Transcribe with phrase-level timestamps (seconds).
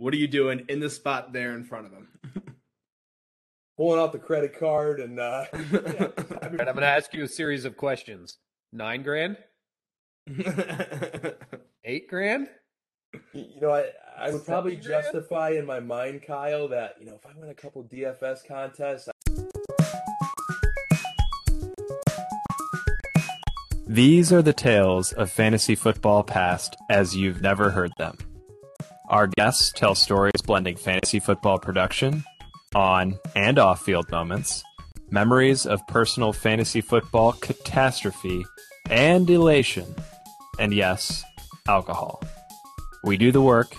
[0.00, 2.08] What are you doing in the spot there in front of him?
[3.76, 6.08] Pulling out the credit card and uh, yeah,
[6.40, 8.38] I mean, I'm going to ask you a series of questions.
[8.72, 9.36] Nine grand?
[11.84, 12.48] Eight grand?
[13.34, 17.26] You know, I, I would probably justify in my mind, Kyle, that, you know, if
[17.26, 19.10] I win a couple DFS contests.
[23.86, 28.16] These are the tales of fantasy football past as you've never heard them.
[29.10, 32.22] Our guests tell stories blending fantasy football production,
[32.76, 34.62] on and off field moments,
[35.10, 38.44] memories of personal fantasy football catastrophe
[38.88, 39.96] and elation,
[40.60, 41.24] and yes,
[41.66, 42.22] alcohol.
[43.02, 43.74] We do the work,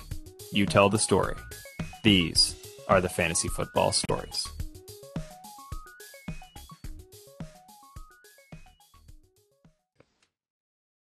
[0.52, 1.36] you tell the story.
[2.04, 2.54] These
[2.90, 4.46] are the fantasy football stories.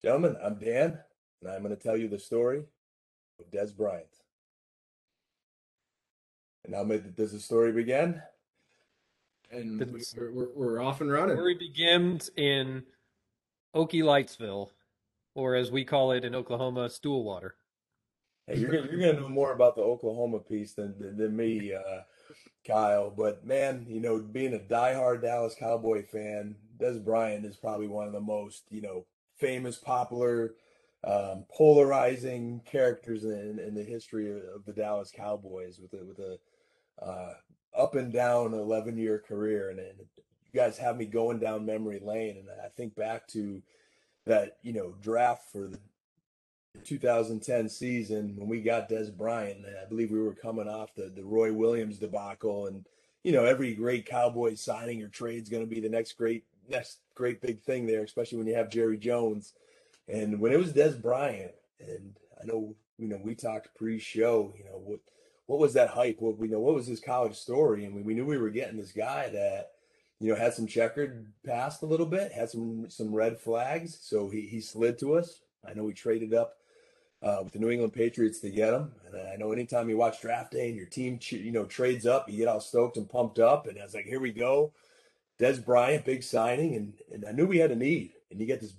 [0.05, 0.99] Gentlemen, I'm Dan,
[1.41, 2.65] and I'm going to tell you the story
[3.43, 4.05] of Dez Bryant.
[6.63, 8.21] And now does the story begin?
[9.51, 9.79] And
[10.15, 11.35] we're, we're, we're off and running.
[11.35, 12.83] Story begins in
[13.75, 14.69] Okie Lightsville,
[15.35, 17.51] or as we call it in Oklahoma, Stoolwater.
[18.47, 21.73] Hey, you're gonna, you're gonna know more about the Oklahoma piece than than, than me,
[21.73, 22.01] uh,
[22.65, 23.09] Kyle.
[23.09, 28.07] But man, you know, being a diehard Dallas Cowboy fan, Dez Bryant is probably one
[28.07, 29.05] of the most you know
[29.37, 30.55] famous, popular,
[31.05, 36.37] um, polarizing characters in, in the history of the Dallas Cowboys with a, with a
[37.03, 37.33] uh,
[37.77, 39.69] up and down 11 year career.
[39.69, 42.37] And, and you guys have me going down memory lane.
[42.37, 43.61] And I think back to
[44.25, 45.79] that, you know, draft for the
[46.85, 49.65] 2010 season when we got Dez Bryant.
[49.65, 52.67] And I believe we were coming off the, the Roy Williams debacle.
[52.67, 52.85] And,
[53.23, 56.45] you know, every great Cowboy signing or trade is going to be the next great,
[56.69, 59.53] next great big thing there, especially when you have Jerry Jones.
[60.07, 64.65] And when it was Dez Bryant, and I know, you know, we talked pre-show, you
[64.65, 64.99] know, what
[65.45, 66.21] what was that hype?
[66.21, 67.85] What we know, what was his college story?
[67.85, 69.71] And we, we knew we were getting this guy that,
[70.19, 73.97] you know, had some checkered past a little bit, had some some red flags.
[74.01, 75.41] So he he slid to us.
[75.67, 76.55] I know we traded up
[77.23, 78.91] uh, with the New England Patriots to get him.
[79.05, 82.29] And I know anytime you watch draft day and your team, you know, trades up,
[82.29, 83.67] you get all stoked and pumped up.
[83.67, 84.73] And I was like, here we go.
[85.39, 86.75] Dez Bryant, big signing.
[86.75, 88.11] And, and I knew we had a need.
[88.29, 88.73] And you get this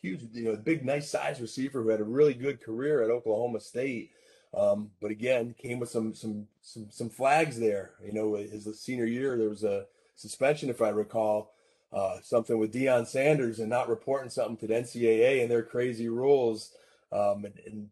[0.00, 3.60] huge, you know, big, nice size receiver who had a really good career at Oklahoma
[3.60, 4.10] State.
[4.56, 7.92] Um, but again, came with some some some some flags there.
[8.04, 11.52] You know, his senior year there was a suspension, if I recall,
[11.92, 16.08] uh, something with Deion Sanders and not reporting something to the NCAA and their crazy
[16.08, 16.72] rules.
[17.12, 17.88] Um, and, and,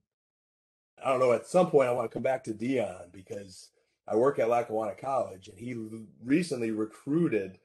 [1.05, 1.33] I don't know.
[1.33, 3.71] At some point, I want to come back to Deion because
[4.07, 5.77] I work at Lackawanna College, and he
[6.25, 7.59] recently recruited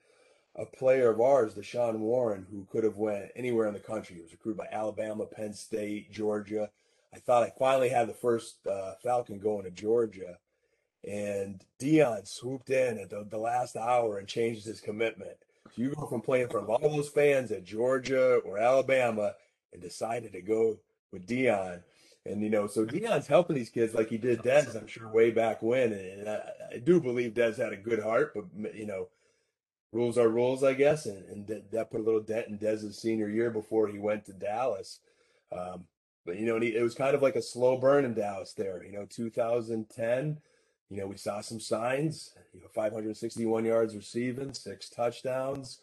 [0.58, 4.16] a player of ours, Deshaun Warren, who could have went anywhere in the country.
[4.16, 6.70] He was recruited by Alabama, Penn State, Georgia.
[7.14, 10.38] I thought I finally had the first uh, Falcon going to Georgia,
[11.08, 15.38] and Deion swooped in at the, the, last hour and changed his commitment.
[15.76, 19.34] So you go from playing of all those fans at Georgia or Alabama
[19.74, 20.78] and decided to go
[21.12, 21.82] with Deion.
[22.26, 25.32] And you know, so Deion's helping these kids like he did Dez, I'm sure, way
[25.32, 25.94] back when.
[25.94, 26.42] And I,
[26.74, 29.08] I do believe Dez had a good heart, but you know,
[29.92, 33.30] rules are rules, I guess, and, and that put a little dent in Dez's senior
[33.30, 35.00] year before he went to Dallas.
[35.52, 35.86] Um,
[36.26, 38.84] but you know, he, it was kind of like a slow burn in Dallas there.
[38.84, 40.38] You know, 2010,
[40.90, 42.34] you know, we saw some signs.
[42.54, 45.80] You know, 561 yards receiving, six touchdowns,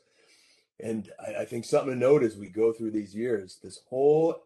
[0.81, 4.45] and I, I think something to note as we go through these years, this whole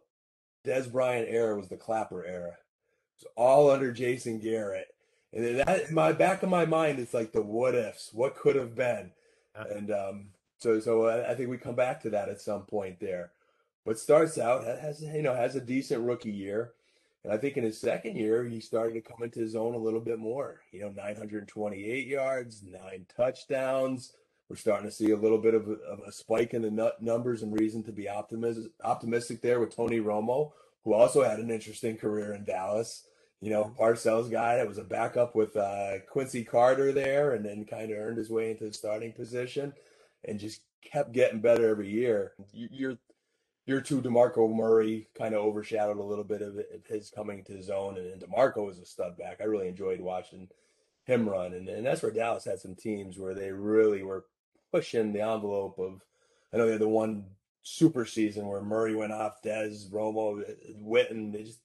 [0.64, 2.50] Dez Bryant era was the Clapper era.
[2.50, 4.94] It was all under Jason Garrett.
[5.32, 8.56] And that in my back of my mind, it's like the what ifs, what could
[8.56, 9.12] have been.
[9.58, 10.26] And um,
[10.58, 13.32] so, so I, think we come back to that at some point there.
[13.84, 16.72] But starts out has you know has a decent rookie year,
[17.24, 19.78] and I think in his second year he started to come into his own a
[19.78, 20.60] little bit more.
[20.72, 24.12] You know, 928 yards, nine touchdowns.
[24.48, 27.42] We're starting to see a little bit of a, of a spike in the numbers
[27.42, 30.52] and reason to be optimistic there with Tony Romo,
[30.84, 33.04] who also had an interesting career in Dallas
[33.40, 37.64] you know, Parcells guy that was a backup with uh, Quincy Carter there, and then
[37.64, 39.72] kind of earned his way into the starting position,
[40.24, 42.32] and just kept getting better every year.
[42.52, 42.98] You're
[43.68, 46.58] year two, DeMarco Murray kind of overshadowed a little bit of,
[46.88, 47.98] his coming to his own.
[47.98, 49.40] And, and DeMarco was a stud back.
[49.40, 50.48] I really enjoyed watching
[51.04, 51.52] him run.
[51.52, 54.24] And, and that's where Dallas had some teams where they really were
[54.72, 56.00] pushing the envelope of,
[56.52, 57.26] I know they had the one
[57.62, 60.42] super season where Murray went off, Dez, Romo,
[60.82, 61.32] Witten.
[61.32, 61.60] They just,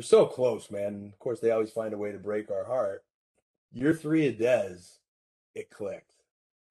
[0.00, 1.10] they're so close, man.
[1.12, 3.04] Of course, they always find a way to break our heart.
[3.70, 4.92] Year three of Dez,
[5.54, 6.14] it clicked.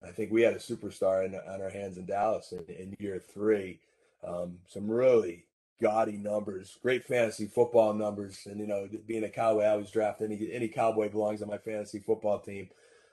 [0.03, 3.21] I think we had a superstar in, on our hands in Dallas in, in year
[3.31, 3.81] three.
[4.27, 5.45] Um, some really
[5.79, 8.47] gaudy numbers, great fantasy football numbers.
[8.47, 11.59] And, you know, being a Cowboy, I always draft any, any Cowboy belongs on my
[11.59, 12.69] fantasy football team.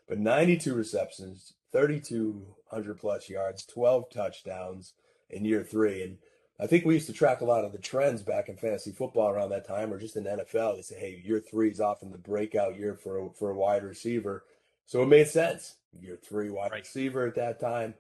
[0.09, 4.95] But 92 receptions, 3,200 plus yards, 12 touchdowns
[5.29, 6.03] in year three.
[6.03, 6.17] And
[6.59, 9.29] I think we used to track a lot of the trends back in fantasy football
[9.29, 10.77] around that time, or just in NFL.
[10.77, 13.85] They say, hey, year three is often the breakout year for a, for a wide
[13.85, 14.45] receiver.
[14.87, 15.75] So it made sense.
[16.01, 16.81] Year three wide right.
[16.81, 17.95] receiver at that time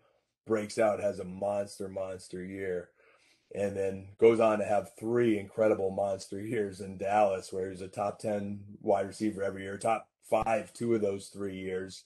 [0.46, 2.90] breaks out, has a monster, monster year
[3.54, 7.88] and then goes on to have three incredible monster years in Dallas, where he's a
[7.88, 12.04] top 10 wide receiver every year, top five, two of those three years.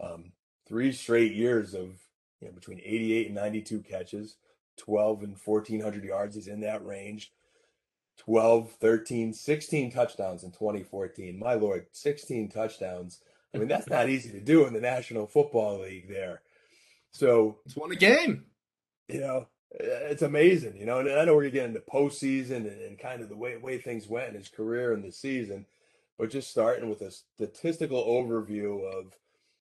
[0.00, 0.32] Um,
[0.66, 1.98] three straight years of
[2.40, 4.36] you know, between 88 and 92 catches,
[4.82, 6.34] 12 and 1400 yards.
[6.34, 7.32] He's in that range.
[8.18, 11.38] 12, 13, 16 touchdowns in 2014.
[11.38, 13.20] My Lord, 16 touchdowns.
[13.54, 16.42] I mean, that's not easy to do in the National Football League there.
[17.12, 18.44] So it's won a game.
[19.08, 19.36] You know,
[19.74, 20.98] uh, it's amazing, you know.
[20.98, 24.08] And I know we're getting into postseason and, and kind of the way way things
[24.08, 25.66] went in his career in the season,
[26.18, 29.12] but just starting with a statistical overview of,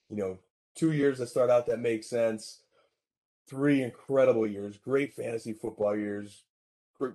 [0.09, 0.39] you know,
[0.75, 2.61] two years that start out that make sense,
[3.51, 6.44] three incredible years, great fantasy football years,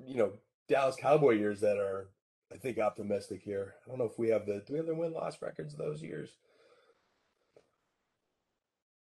[0.07, 0.33] you know,
[0.69, 2.09] Dallas Cowboy years that are,
[2.53, 3.75] I think, optimistic here.
[3.85, 5.79] I don't know if we have the do we have the win loss records of
[5.79, 6.29] those years.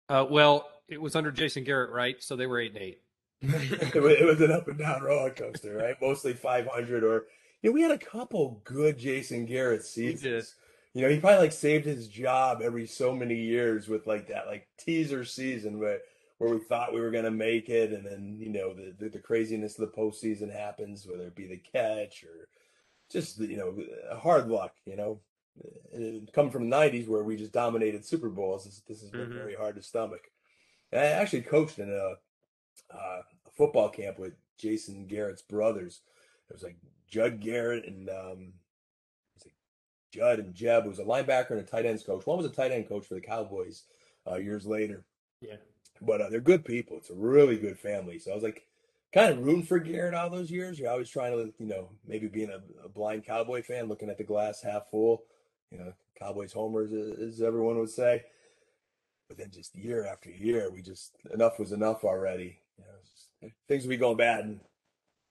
[0.08, 2.20] Uh, well, it was under Jason Garrett, right?
[2.20, 3.00] So they were eight and eight.
[3.42, 5.94] it was an up and down roller coaster, right?
[6.02, 7.26] Mostly 500 or
[7.62, 10.56] you know, we had a couple good Jason Garrett seasons.
[10.94, 14.48] You know, he probably like saved his job every so many years with like that
[14.48, 16.00] like teaser season where
[16.40, 19.18] where we thought we were gonna make it, and then you know the the, the
[19.18, 22.48] craziness of the postseason happens, whether it be the catch or
[23.12, 24.72] just you know hard luck.
[24.86, 25.20] You know,
[25.92, 29.26] and coming from the '90s where we just dominated Super Bowls, this, this has been
[29.28, 29.34] mm-hmm.
[29.34, 30.30] very hard to stomach.
[30.92, 32.14] And I actually coached in a
[32.96, 36.00] uh, a football camp with Jason Garrett's brothers.
[36.48, 38.52] It was like Judd Garrett and um,
[39.44, 39.52] like
[40.10, 40.86] Judd and Jeb.
[40.86, 42.26] It was a linebacker and a tight ends coach.
[42.26, 43.84] One was a tight end coach for the Cowboys
[44.26, 45.04] uh, years later.
[45.42, 45.56] Yeah,
[46.00, 46.96] but uh, they're good people.
[46.96, 48.18] It's a really good family.
[48.18, 48.66] So I was like
[49.12, 50.78] kind of rooting for Garrett all those years.
[50.78, 54.18] You're always trying to, you know, maybe being a, a blind Cowboy fan, looking at
[54.18, 55.22] the glass half full.
[55.70, 58.24] You know, Cowboys homers, as everyone would say.
[59.28, 62.58] But then just year after year, we just enough was enough already.
[62.76, 64.60] You know, just, things would be going bad, and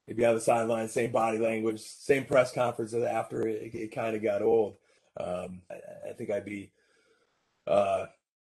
[0.07, 4.23] maybe on the sideline, same body language, same press conference after it, it kind of
[4.23, 4.75] got old.
[5.17, 6.71] Um, I, I, think I'd be
[7.67, 8.05] uh,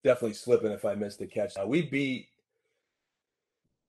[0.04, 1.54] definitely slipping if I missed the catch.
[1.58, 2.30] Now, we beat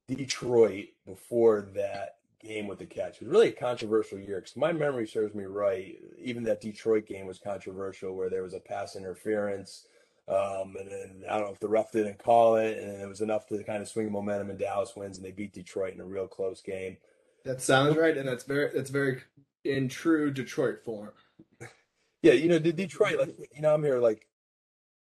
[0.08, 3.16] Detroit before that game with the catch.
[3.16, 5.98] It was really a controversial year because my memory serves me right.
[6.18, 9.86] Even that Detroit game was controversial, where there was a pass interference
[10.30, 13.20] um, and then I don't know if the ref didn't call it, and it was
[13.20, 14.50] enough to kind of swing momentum.
[14.50, 16.98] And Dallas wins, and they beat Detroit in a real close game.
[17.44, 19.22] That sounds right, and that's very that's very
[19.64, 21.10] in true Detroit form.
[22.22, 24.28] Yeah, you know, the Detroit, like you know, I'm here like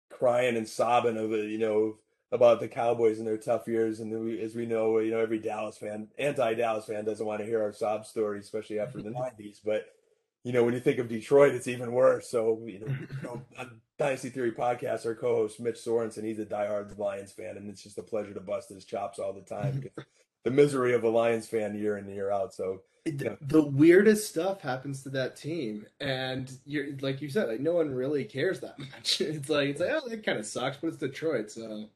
[0.09, 1.97] crying and sobbing of it, you know,
[2.31, 3.99] about the Cowboys and their tough years.
[3.99, 7.45] And we, as we know, you know, every Dallas fan, anti-Dallas fan, doesn't want to
[7.45, 9.09] hear our sob story, especially after the
[9.39, 9.59] '90s.
[9.63, 9.87] But
[10.43, 12.29] you know, when you think of Detroit, it's even worse.
[12.29, 12.79] So, you
[13.21, 17.69] know, on Dynasty Theory podcast, our co-host Mitch Sorensen, he's a diehard Lions fan, and
[17.69, 19.83] it's just a pleasure to bust his chops all the time.
[20.45, 22.53] the misery of a Lions fan year in and year out.
[22.53, 23.37] So, know.
[23.41, 27.93] the weirdest stuff happens to that team, and you're like you said, like no one
[27.93, 29.21] really cares that much.
[29.21, 31.89] It's like it's like oh, that kind of sucks, but it's Detroit, so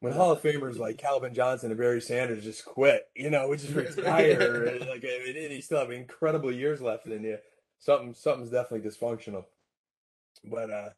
[0.00, 3.64] when Hall of Famers like Calvin Johnson and Barry Sanders just quit, you know, which
[3.64, 7.38] is retire, like I mean, he still have incredible years left in you
[7.78, 9.44] something something's definitely dysfunctional.
[10.44, 10.88] But uh,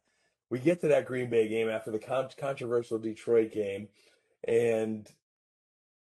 [0.49, 3.87] we get to that Green Bay game after the con- controversial Detroit game,
[4.47, 5.07] and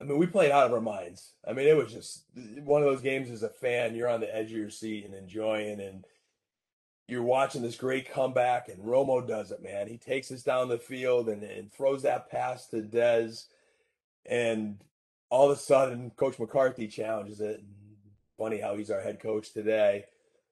[0.01, 1.33] I mean we played out of our minds.
[1.47, 2.25] I mean it was just
[2.65, 5.15] one of those games as a fan you're on the edge of your seat and
[5.15, 6.05] enjoying and
[7.07, 9.89] you're watching this great comeback and Romo does it, man.
[9.89, 13.47] He takes us down the field and, and throws that pass to Dez
[14.27, 14.79] and
[15.31, 17.63] all of a sudden Coach McCarthy challenges it.
[18.37, 20.05] Funny how he's our head coach today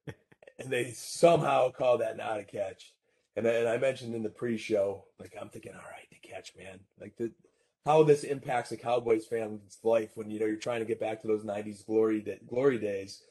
[0.59, 2.93] and they somehow call that not a catch.
[3.37, 6.81] And, and I mentioned in the pre-show, like I'm thinking, all right, the catch, man.
[6.99, 7.33] Like the
[7.87, 11.23] how this impacts a Cowboys fan's life when you know you're trying to get back
[11.23, 13.23] to those '90s glory glory days.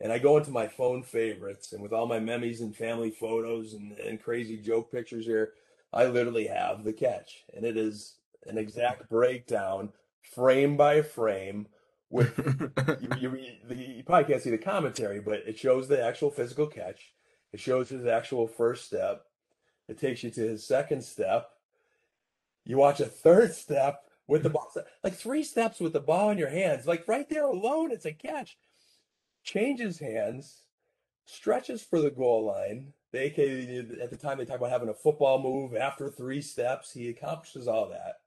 [0.00, 3.72] And I go into my phone favorites, and with all my memes and family photos
[3.72, 5.52] and, and crazy joke pictures here,
[5.92, 8.16] I literally have the catch, and it is
[8.46, 9.90] an exact breakdown,
[10.22, 11.66] frame by frame.
[12.10, 12.38] With
[13.00, 13.38] you,
[13.70, 17.12] you, you probably can't see the commentary, but it shows the actual physical catch.
[17.54, 19.24] It shows his actual first step.
[19.88, 21.48] It takes you to his second step.
[22.64, 24.70] You watch a third step with the ball,
[25.02, 28.12] like three steps with the ball in your hands, like right there alone, it's a
[28.12, 28.56] catch.
[29.42, 30.62] Changes hands,
[31.24, 32.92] stretches for the goal line.
[33.12, 33.26] They
[34.00, 36.92] at the time they talk about having a football move after three steps.
[36.92, 38.20] He accomplishes all that.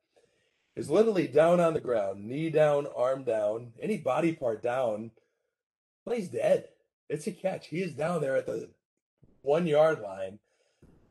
[0.75, 5.11] Is literally down on the ground, knee down, arm down, any body part down.
[6.03, 6.67] Plays dead.
[7.09, 7.67] It's a catch.
[7.67, 8.69] He is down there at the
[9.41, 10.39] one yard line,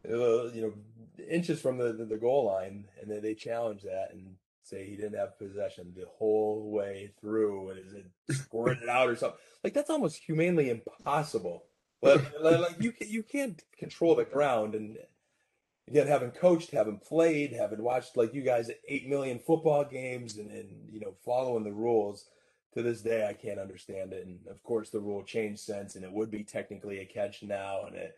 [0.09, 0.75] uh, you know,
[1.19, 4.97] inches from the, the, the goal line, and then they challenge that and say he
[4.97, 9.39] didn't have possession the whole way through, and is it squirted out or something?
[9.63, 11.65] Like that's almost humanely impossible.
[12.01, 14.99] But like you can, you can't control the ground, and
[15.89, 20.51] again, having coached, having played, having watched like you guys eight million football games, and
[20.51, 22.27] and you know following the rules.
[22.75, 26.05] To this day, I can't understand it, and of course, the rule changed since, and
[26.05, 28.17] it would be technically a catch now, and it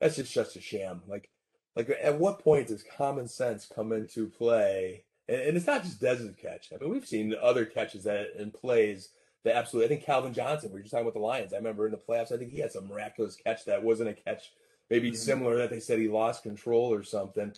[0.00, 1.02] that's just just a sham.
[1.06, 1.28] Like
[1.76, 5.04] like, at what point does common sense come into play?
[5.28, 6.72] And, and it's not just Dez's catch.
[6.72, 9.10] I mean, we've seen other catches that in plays
[9.44, 9.86] that absolutely.
[9.86, 10.70] I think Calvin Johnson.
[10.70, 11.52] We were just talking about the Lions.
[11.52, 12.32] I remember in the playoffs.
[12.32, 14.52] I think he had some miraculous catch that wasn't a catch,
[14.90, 15.16] maybe mm-hmm.
[15.16, 17.52] similar that they said he lost control or something.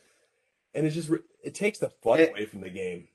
[0.74, 1.10] And it just
[1.42, 3.08] it takes the fun away from the game.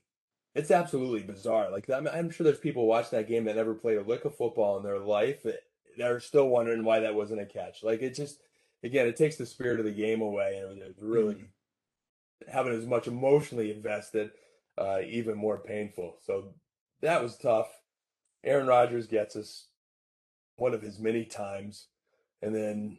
[0.54, 1.70] It's absolutely bizarre.
[1.70, 4.36] Like I'm, I'm sure there's people watching that game that never played a lick of
[4.36, 5.60] football in their life that
[6.02, 7.82] are still wondering why that wasn't a catch.
[7.82, 8.40] Like it just
[8.86, 12.50] again, it takes the spirit of the game away, and it's really mm-hmm.
[12.50, 14.30] having as much emotionally invested,
[14.78, 16.16] uh, even more painful.
[16.24, 16.54] So
[17.02, 17.68] that was tough.
[18.44, 19.66] Aaron Rodgers gets us
[20.56, 21.88] one of his many times,
[22.40, 22.98] and then,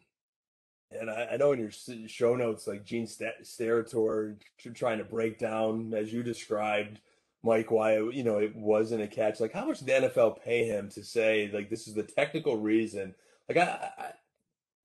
[0.92, 1.72] and I, I know in your
[2.08, 4.36] show notes, like Gene Steratore
[4.74, 7.00] trying to break down as you described.
[7.44, 9.40] Mike, why you know it wasn't a catch?
[9.40, 12.58] Like, how much did the NFL pay him to say like this is the technical
[12.58, 13.16] reason?
[13.48, 14.14] Like, I,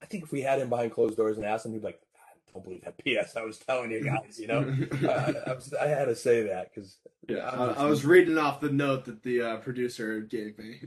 [0.02, 2.00] I think if we had him behind closed doors and asked him, he'd be like,
[2.14, 4.60] I don't believe that PS I was telling you guys, you know,
[5.08, 8.60] I, I, was, I, had to say that because yeah, I, I, was reading off
[8.60, 10.80] the note that the uh, producer gave me.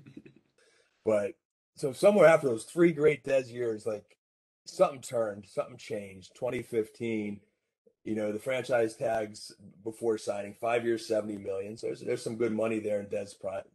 [1.05, 1.31] but
[1.75, 4.17] so somewhere after those three great Dez years, like
[4.65, 6.35] something turned, something changed.
[6.35, 7.39] 2015,
[8.03, 9.53] you know, the franchise tags
[9.83, 11.77] before signing five years, 70 million.
[11.77, 13.33] So there's, there's some good money there in Dez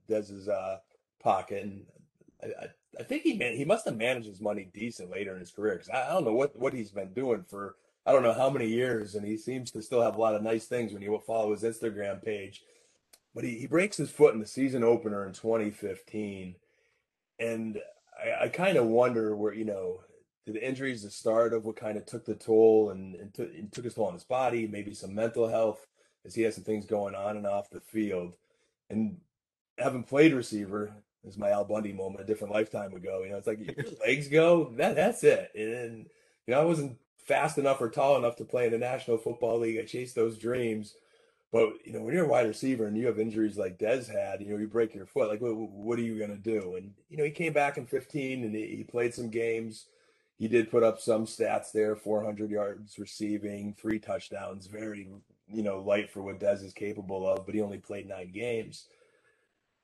[0.08, 0.78] Dez's uh,
[1.22, 1.86] pocket, and
[2.42, 2.66] I, I
[3.02, 5.90] think he man, he must have managed his money decent later in his career because
[5.90, 8.66] I, I, don't know what what he's been doing for I don't know how many
[8.66, 11.52] years, and he seems to still have a lot of nice things when you follow
[11.52, 12.62] his Instagram page.
[13.34, 16.56] But he, he breaks his foot in the season opener in 2015,
[17.38, 17.78] and
[18.18, 20.00] I, I kind of wonder where you know
[20.46, 23.50] did the injuries the start of what kind of took the toll and, and, took,
[23.54, 25.86] and took his toll on his body, maybe some mental health
[26.24, 28.36] as he has some things going on and off the field,
[28.88, 29.18] and
[29.78, 33.22] having played receiver this is my Al Bundy moment, a different lifetime ago.
[33.24, 35.50] You know, it's like your legs go, that that's it.
[35.54, 36.06] And
[36.46, 39.60] you know, I wasn't fast enough or tall enough to play in the National Football
[39.60, 39.78] League.
[39.78, 40.94] I chased those dreams.
[41.52, 44.40] But you know, when you're a wide receiver and you have injuries like Dez had,
[44.40, 45.28] you know, you break your foot.
[45.28, 46.76] Like, what, what are you going to do?
[46.76, 49.86] And you know, he came back in 15 and he, he played some games.
[50.38, 54.66] He did put up some stats there: 400 yards receiving, three touchdowns.
[54.66, 55.08] Very,
[55.52, 57.44] you know, light for what Dez is capable of.
[57.44, 58.86] But he only played nine games.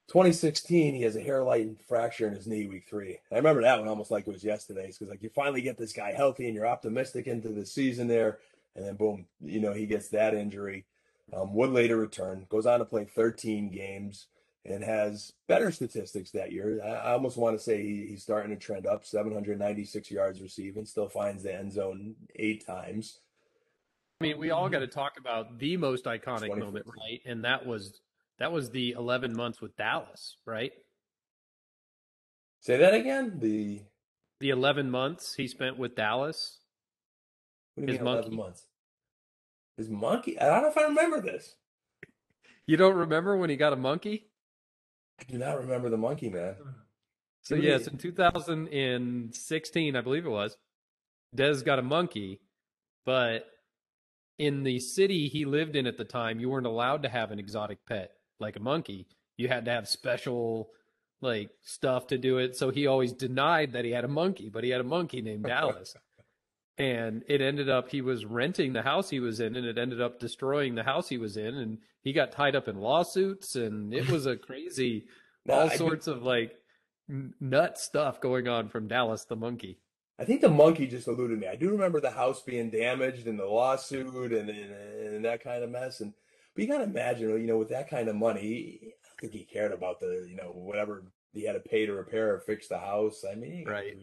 [0.09, 3.19] 2016, he has a hairline fracture in his knee week three.
[3.33, 5.93] I remember that one almost like it was yesterday's because like you finally get this
[5.93, 8.39] guy healthy and you're optimistic into the season there,
[8.77, 10.85] and then boom, you know he gets that injury.
[11.33, 14.27] Um, would later return, goes on to play 13 games
[14.65, 16.81] and has better statistics that year.
[16.85, 20.87] I, I almost want to say he, he's starting to trend up, 796 yards receiving,
[20.87, 23.19] still finds the end zone eight times.
[24.21, 27.21] I mean, we all got to talk about the most iconic moment, right?
[27.27, 28.01] And that was
[28.39, 30.73] that was the 11 months with Dallas, right?
[32.61, 33.39] Say that again.
[33.39, 33.83] The
[34.41, 36.59] the 11 months he spent with Dallas.
[37.75, 38.29] What do you His mean monkey.
[38.29, 38.67] 11 months?
[39.77, 40.41] His monkey?
[40.41, 41.55] I don't know if I remember this.
[42.67, 44.31] You don't remember when he got a monkey?
[45.21, 46.57] I do not remember the monkey, man.
[47.43, 50.57] So yes, in 2016, I believe it was,
[51.35, 52.41] Dez got a monkey,
[53.05, 53.47] but
[54.39, 57.39] in the city he lived in at the time, you weren't allowed to have an
[57.39, 59.07] exotic pet like a monkey.
[59.37, 60.71] You had to have special
[61.21, 62.57] like stuff to do it.
[62.57, 65.45] So he always denied that he had a monkey, but he had a monkey named
[65.47, 65.95] Dallas.
[66.79, 70.01] and it ended up he was renting the house he was in and it ended
[70.01, 73.95] up destroying the house he was in and he got tied up in lawsuits and
[73.95, 75.07] it was a crazy
[75.47, 76.53] No, all I sorts of like
[77.41, 79.79] nut stuff going on from Dallas the monkey.
[80.19, 81.47] I think the monkey just eluded me.
[81.47, 85.63] I do remember the house being damaged and the lawsuit and, and, and that kind
[85.63, 86.01] of mess.
[86.01, 86.15] And
[86.57, 89.45] but you gotta imagine, you know, with that kind of money, I don't think he
[89.45, 92.79] cared about the, you know, whatever he had to pay to repair or fix the
[92.79, 93.25] house.
[93.31, 93.95] I mean, he- Right.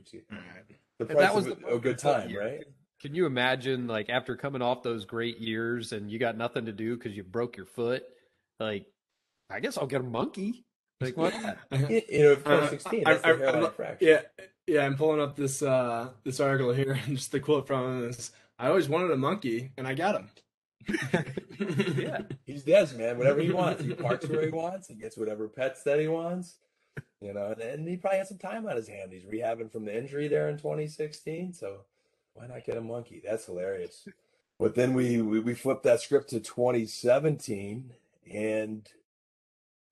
[1.00, 2.63] The price that was of the a, a good time, you- right?
[3.01, 6.72] Can you imagine like after coming off those great years and you got nothing to
[6.72, 8.03] do because you broke your foot?
[8.62, 8.86] Like,
[9.50, 10.63] I guess I'll get a monkey.
[11.01, 11.33] Like what?
[11.72, 14.05] You you know, Uh, 2016, I- I- I'm hairline not- fracture.
[14.05, 14.22] Yeah,
[14.67, 14.86] yeah.
[14.86, 18.31] I'm pulling up this uh this article here, and just the quote from it is,
[18.57, 20.29] "I always wanted a monkey, and I got him."
[21.97, 22.21] yeah.
[22.45, 23.17] He's Dez, man.
[23.17, 24.87] Whatever he wants, he parks where he wants.
[24.87, 26.57] He gets whatever pets that he wants.
[27.21, 29.11] You know, and, and he probably has some time on his hand.
[29.11, 31.53] He's rehabbing from the injury there in 2016.
[31.53, 31.81] So
[32.33, 33.21] why not get a monkey?
[33.25, 34.07] That's hilarious.
[34.59, 37.91] But then we we, we flipped that script to 2017,
[38.31, 38.87] and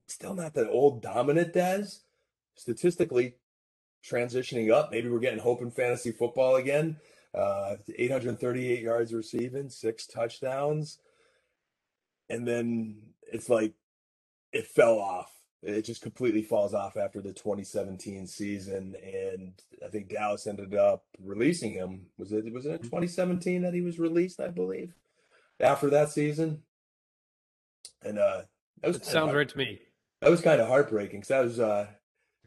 [0.07, 2.01] still not that old dominant Dez.
[2.55, 3.36] Statistically,
[4.03, 4.91] transitioning up.
[4.91, 6.98] Maybe we're getting hope in fantasy football again.
[7.33, 11.00] Uh, 838 yards receiving, six touchdowns
[12.31, 12.95] and then
[13.31, 13.73] it's like
[14.53, 15.31] it fell off.
[15.61, 19.53] It just completely falls off after the 2017 season, and
[19.85, 22.07] I think Dallas ended up releasing him.
[22.17, 24.39] Was it was it in 2017 that he was released?
[24.39, 24.93] I believe
[25.59, 26.63] after that season,
[28.01, 28.41] and uh,
[28.81, 29.81] that was sounds right to me.
[30.21, 31.88] That was kind of heartbreaking because that was uh,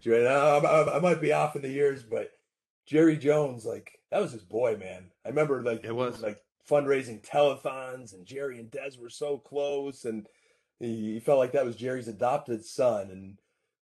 [0.00, 0.26] Jerry.
[0.26, 2.30] I, I, I might be off in the years, but
[2.86, 5.06] Jerry Jones, like that was his boy, man.
[5.25, 6.23] I remember like It was.
[6.23, 6.38] like
[6.71, 10.28] fundraising telethons, and Jerry and Dez were so close, and
[10.78, 13.11] he, he felt like that was Jerry's adopted son.
[13.11, 13.38] And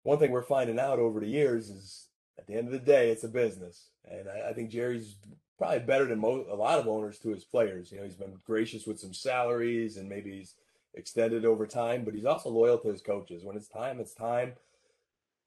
[0.04, 3.10] one thing we're finding out over the years is, at the end of the day,
[3.10, 5.16] it's a business, and I, I think Jerry's
[5.58, 7.92] probably better than mo- a lot of owners to his players.
[7.92, 10.54] You know, he's been gracious with some salaries, and maybe he's
[10.94, 13.44] extended over time, but he's also loyal to his coaches.
[13.44, 14.54] When it's time, it's time.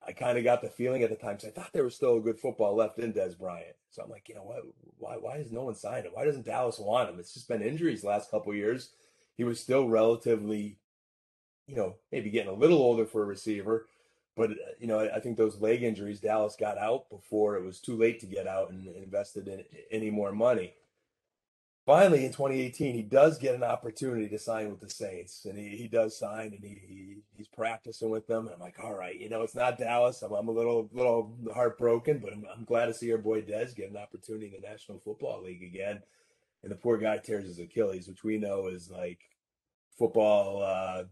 [0.07, 2.17] I kind of got the feeling at the time, 'cause I thought there was still
[2.17, 3.77] a good football left in Dez Bryant.
[3.91, 4.63] So I'm like, you know what?
[4.99, 6.13] Why why is no one signed him?
[6.15, 7.19] Why doesn't Dallas want him?
[7.19, 8.91] It's just been injuries last couple years.
[9.37, 10.79] He was still relatively,
[11.67, 13.89] you know, maybe getting a little older for a receiver,
[14.37, 17.65] but uh, you know, I, I think those leg injuries Dallas got out before it
[17.65, 20.75] was too late to get out and invested in any more money.
[21.85, 25.77] Finally, in 2018, he does get an opportunity to sign with the Saints, and he,
[25.77, 28.47] he does sign, and he, he he's practicing with them.
[28.47, 30.23] And I'm like, all right, you know, it's not Dallas.
[30.23, 33.75] I'm, I'm a little little heartbroken, but I'm, I'm glad to see our boy Dez
[33.75, 36.01] get an opportunity in the National Football League again.
[36.63, 39.19] And the poor guy tears his Achilles, which we know is like
[39.99, 40.63] football.
[40.63, 41.05] Uh,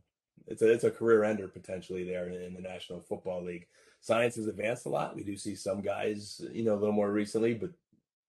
[0.46, 3.66] it's a it's a career ender potentially there in, in the National Football League.
[4.00, 5.16] Science has advanced a lot.
[5.16, 7.70] We do see some guys, you know, a little more recently, but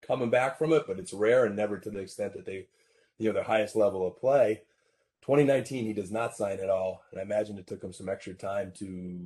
[0.06, 2.68] coming back from it, but it's rare and never to the extent that they,
[3.18, 4.62] you know, their highest level of play.
[5.22, 8.34] 2019, he does not sign at all, and I imagine it took him some extra
[8.34, 9.20] time to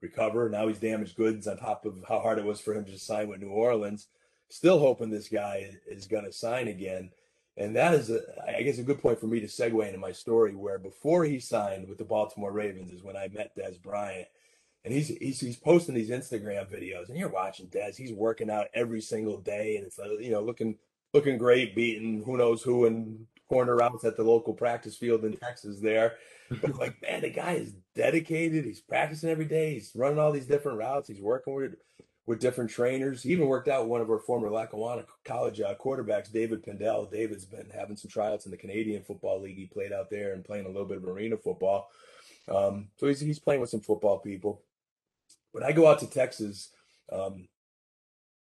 [0.00, 0.48] recover.
[0.48, 3.28] Now he's damaged goods on top of how hard it was for him to sign
[3.28, 4.08] with New Orleans.
[4.48, 7.10] Still hoping this guy is going to sign again,
[7.56, 10.12] and that is, a, I guess, a good point for me to segue into my
[10.12, 10.54] story.
[10.54, 14.28] Where before he signed with the Baltimore Ravens is when I met Dez Bryant,
[14.84, 17.96] and he's he's he's posting these Instagram videos, and you're watching Dez.
[17.96, 20.76] He's working out every single day, and it's like you know looking
[21.14, 25.36] looking great, beating who knows who in corner routes at the local practice field in
[25.36, 25.78] Texas.
[25.80, 26.14] There,
[26.60, 28.64] but like man, the guy is dedicated.
[28.64, 29.74] He's practicing every day.
[29.74, 31.08] He's running all these different routes.
[31.08, 31.76] He's working with
[32.26, 33.22] with different trainers.
[33.22, 37.10] He even worked out with one of our former Lackawanna College uh, quarterbacks, David Pendel.
[37.10, 39.56] David's been having some tryouts in the Canadian Football League.
[39.56, 41.88] He played out there and playing a little bit of arena football.
[42.48, 44.62] Um, so he's he's playing with some football people.
[45.52, 46.70] When I go out to Texas,
[47.10, 47.48] um,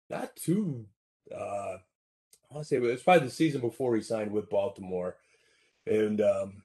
[0.09, 0.85] not too,
[1.33, 5.17] uh, I want to say it was probably the season before he signed with Baltimore,
[5.85, 6.63] and um,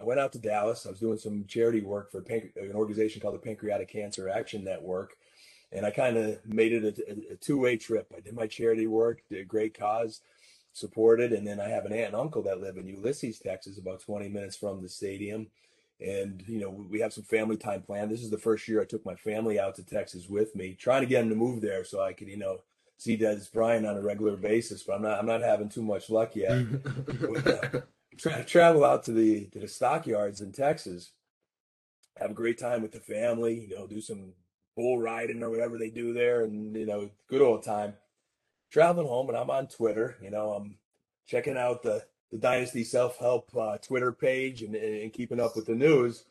[0.00, 0.86] I went out to Dallas.
[0.86, 5.16] I was doing some charity work for an organization called the Pancreatic Cancer Action Network,
[5.72, 8.12] and I kind of made it a, a two-way trip.
[8.16, 10.20] I did my charity work, did a great cause,
[10.72, 14.00] supported, and then I have an aunt and uncle that live in Euless, Texas, about
[14.00, 15.48] 20 minutes from the stadium
[16.04, 18.10] and you know we have some family time planned.
[18.10, 21.02] This is the first year I took my family out to Texas with me, trying
[21.02, 22.60] to get them to move there so I could you know
[22.98, 24.82] see Dez Bryant on a regular basis.
[24.82, 26.64] But I'm not I'm not having too much luck yet.
[27.44, 27.80] Uh,
[28.16, 31.12] tra- travel out to the to the stockyards in Texas,
[32.16, 33.66] have a great time with the family.
[33.68, 34.32] You know, do some
[34.76, 37.94] bull riding or whatever they do there, and you know, good old time.
[38.70, 40.16] Traveling home, and I'm on Twitter.
[40.22, 40.76] You know, I'm
[41.26, 45.66] checking out the the Dynasty Self Help uh, Twitter page and, and keeping up with
[45.66, 46.24] the news.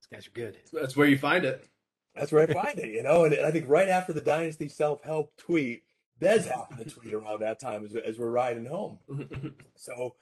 [0.00, 0.56] These guys are good.
[0.72, 1.68] That's where you find it.
[2.14, 3.24] That's where I find it, you know.
[3.24, 5.82] And I think right after the Dynasty Self Help tweet,
[6.18, 9.00] Dez happened to tweet around that time as, as we're riding home.
[9.76, 10.14] so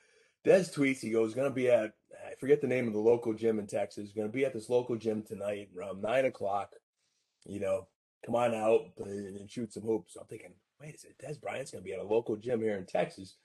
[0.45, 1.93] Dez tweets, he goes, going to be at,
[2.27, 4.69] I forget the name of the local gym in Texas, going to be at this
[4.69, 6.73] local gym tonight around nine o'clock.
[7.47, 7.87] You know,
[8.27, 10.15] come on out and shoot some hoops.
[10.15, 12.61] So I'm thinking, wait, is it Dez Bryant's going to be at a local gym
[12.61, 13.37] here in Texas?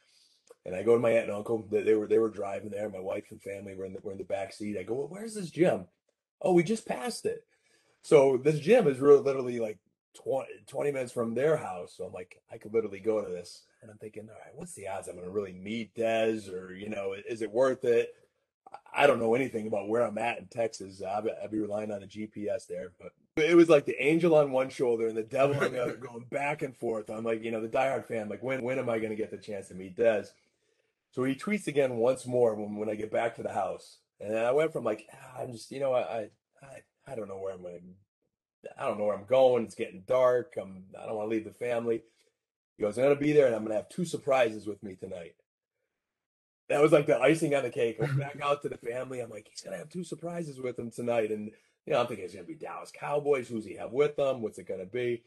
[0.65, 1.65] And I go to my aunt and uncle.
[1.69, 2.89] They were they were driving there.
[2.89, 4.77] My wife and family were in the were in the back seat.
[4.77, 5.85] I go, well, where's this gym?
[6.41, 7.45] Oh, we just passed it.
[8.01, 9.79] So this gym is really literally like
[10.23, 11.95] 20, 20 minutes from their house.
[11.97, 13.63] So I'm like, I could literally go to this.
[13.81, 16.73] And I'm thinking, all right, what's the odds I'm going to really meet Dez or,
[16.73, 18.13] you know, is it worth it?
[18.95, 21.01] I don't know anything about where I'm at in Texas.
[21.01, 24.69] I'll be relying on a GPS there, but it was like the angel on one
[24.69, 27.09] shoulder and the devil on the other, going back and forth.
[27.09, 28.29] I'm like, you know, the diehard fan.
[28.29, 30.29] Like, when when am I going to get the chance to meet Dez?
[31.13, 34.37] So he tweets again once more when, when I get back to the house, and
[34.37, 36.29] I went from like, ah, I'm just, you know, I
[36.61, 37.95] I I don't know where I'm going.
[38.77, 39.63] I don't know where I'm going.
[39.63, 40.55] It's getting dark.
[40.61, 42.03] I'm I don't want to leave the family.
[42.77, 44.81] He goes, I'm going to be there, and I'm going to have two surprises with
[44.81, 45.35] me tonight
[46.69, 47.97] that was like the icing on the cake.
[47.99, 49.19] I went back out to the family.
[49.19, 51.51] I'm like, he's gonna have two surprises with him tonight, and
[51.85, 53.47] you know, I'm thinking it's gonna be Dallas Cowboys.
[53.47, 54.41] Who's he have with them?
[54.41, 55.23] What's it gonna be?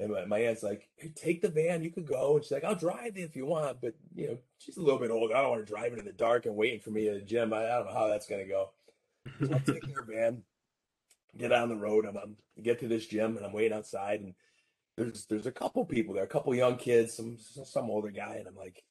[0.00, 1.82] And my, my aunt's like, hey, take the van.
[1.82, 2.36] You could go.
[2.36, 5.10] And she's like, I'll drive if you want, but you know, she's a little bit
[5.10, 5.32] old.
[5.32, 7.52] I don't want her driving in the dark and waiting for me at the gym.
[7.52, 8.70] I, I don't know how that's gonna go.
[9.40, 10.42] So I'll take her van,
[11.36, 12.06] get on the road.
[12.06, 14.34] I'm, I'm get to this gym, and I'm waiting outside, and
[14.96, 18.46] there's there's a couple people there, a couple young kids, some some older guy, and
[18.46, 18.84] I'm like,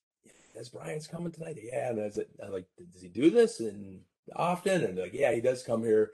[0.56, 1.58] Dez Bryant's coming tonight?
[1.62, 1.90] Yeah.
[1.90, 2.20] And I was
[2.52, 4.02] like, does he do this and
[4.36, 4.84] often?
[4.84, 6.12] And like, yeah, he does come here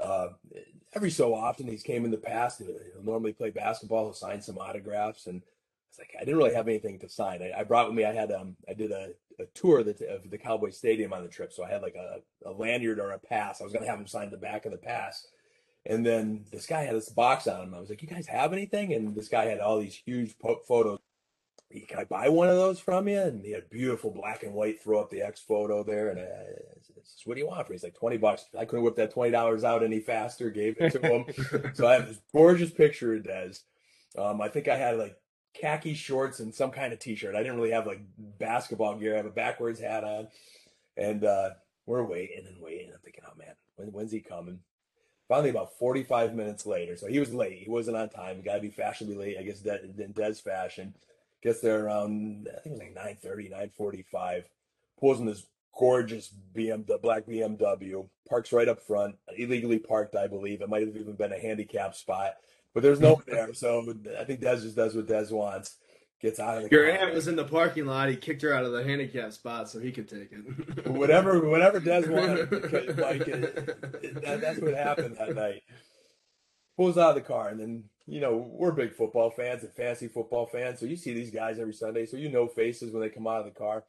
[0.00, 0.28] uh,
[0.94, 1.66] every so often.
[1.66, 2.58] He's came in the past.
[2.58, 4.04] He'll normally play basketball.
[4.04, 5.26] He'll sign some autographs.
[5.26, 5.42] And
[5.88, 7.42] it's like, I didn't really have anything to sign.
[7.42, 10.08] I, I brought with me, I had, um, I did a, a tour of the,
[10.08, 11.52] of the Cowboy Stadium on the trip.
[11.52, 13.60] So I had like a, a lanyard or a pass.
[13.60, 15.26] I was going to have him sign the back of the pass.
[15.84, 17.74] And then this guy had this box on him.
[17.74, 20.60] I was like, "You guys have anything?" And this guy had all these huge po-
[20.66, 21.00] photos
[21.80, 23.20] can I buy one of those from you?
[23.20, 26.10] And he had beautiful black and white, throw up the X photo there.
[26.10, 26.24] And I,
[26.82, 27.72] said, what do you want for?
[27.72, 28.44] He's like, 20 bucks.
[28.58, 31.72] I couldn't whip that $20 out any faster, gave it to him.
[31.74, 33.60] so I have this gorgeous picture of Dez.
[34.18, 35.16] Um, I think I had like
[35.54, 37.34] khaki shorts and some kind of t-shirt.
[37.34, 39.14] I didn't really have like basketball gear.
[39.14, 40.28] I have a backwards hat on
[40.96, 41.50] and, uh,
[41.86, 42.90] we're waiting and waiting.
[42.92, 44.60] I'm thinking, oh man, when, when's he coming?
[45.26, 46.96] Finally, about 45 minutes later.
[46.96, 47.62] So he was late.
[47.62, 48.36] He wasn't on time.
[48.36, 50.94] You got to be fashionably late, I guess, in Dez fashion
[51.42, 54.44] gets there around I think it was like 9:30, 9:45.
[54.98, 55.44] Pulls in this
[55.76, 60.60] gorgeous BMW, black BMW, parks right up front, illegally parked, I believe.
[60.60, 62.34] It might have even been a handicap spot,
[62.74, 63.52] but there's no one there.
[63.54, 65.76] So I think Dez just does what Dez wants.
[66.20, 67.04] Gets out of the Your car.
[67.04, 68.08] aunt was in the parking lot.
[68.08, 70.86] He kicked her out of the handicap spot so he could take it.
[70.86, 75.62] whatever, whatever Dez wanted, Mike, it, it, that, that's what happened that night.
[76.76, 80.08] Pulls out of the car, and then you know, we're big football fans and fantasy
[80.08, 80.80] football fans.
[80.80, 82.06] So you see these guys every Sunday.
[82.06, 83.84] So you know faces when they come out of the car.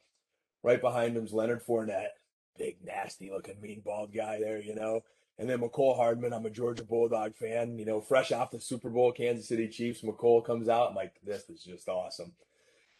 [0.62, 2.14] Right behind him's Leonard Fournette,
[2.56, 5.02] big, nasty looking, mean, bald guy there, you know.
[5.38, 8.88] And then Mecole Hardman, I'm a Georgia Bulldog fan, you know, fresh off the Super
[8.88, 10.00] Bowl, Kansas City Chiefs.
[10.00, 10.88] Mecole comes out.
[10.88, 12.32] I'm like, this is just awesome.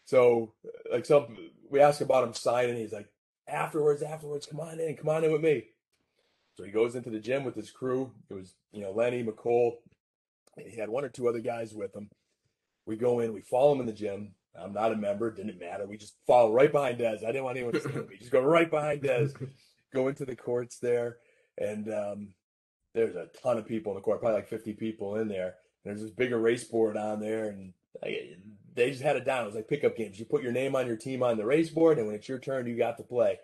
[0.03, 0.53] So,
[0.91, 1.37] like, some
[1.71, 2.75] we ask about him signing.
[2.75, 3.07] He's like,
[3.47, 5.63] afterwards, afterwards, come on in, come on in with me.
[6.55, 8.11] So he goes into the gym with his crew.
[8.29, 9.73] It was, you know, Lenny, Mecole,
[10.57, 12.09] he had one or two other guys with him.
[12.85, 14.33] We go in, we follow him in the gym.
[14.57, 15.85] I'm not a member, didn't matter.
[15.85, 17.23] We just follow right behind Dez.
[17.23, 18.17] I didn't want anyone to see me.
[18.17, 19.33] Just go right behind Dez,
[19.93, 21.17] go into the courts there,
[21.57, 22.29] and um,
[22.93, 25.55] there's a ton of people in the court, probably like 50 people in there.
[25.83, 28.35] And there's this big erase board on there, and I,
[28.73, 29.43] they just had it down.
[29.43, 30.17] It was like pickup games.
[30.17, 32.39] You put your name on your team on the race board, and when it's your
[32.39, 33.39] turn, you got to play.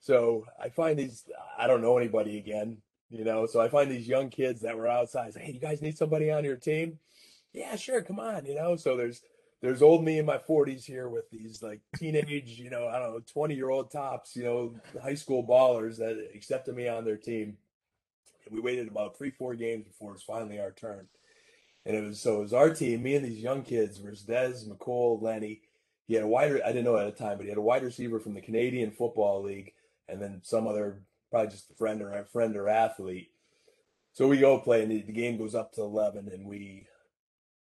[0.00, 1.24] So I find these.
[1.56, 2.78] I don't know anybody again.
[3.10, 5.80] You know, so I find these young kids that were outside say, Hey, you guys
[5.80, 6.98] need somebody on your team?
[7.54, 8.76] Yeah, sure, come on, you know.
[8.76, 9.22] So there's
[9.60, 13.12] there's old me in my 40s here with these like teenage, you know, I don't
[13.12, 17.16] know, 20 year old tops, you know, high school ballers that accepted me on their
[17.16, 17.56] team.
[18.46, 21.08] And we waited about three, four games before it was finally our turn.
[21.84, 24.68] And it was so it was our team, me and these young kids versus Dez,
[24.68, 25.62] Mecole, Lenny.
[26.06, 27.82] He had a wide I didn't know at the time, but he had a wide
[27.82, 29.72] receiver from the Canadian Football League
[30.08, 33.30] and then some other probably just a friend or a friend or athlete.
[34.12, 36.86] So we go play, and the, game goes up to eleven, and we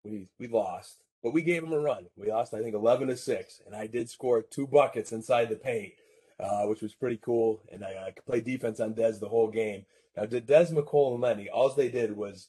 [0.05, 2.07] we we lost, but we gave them a run.
[2.17, 5.57] We lost, I think, eleven to six, and I did score two buckets inside the
[5.57, 5.93] paint,
[6.39, 7.63] uh, which was pretty cool.
[7.73, 9.87] And I, I could play defense on Dez the whole game.
[10.17, 12.49] Now, did Dez Mecole and Lenny, all they did was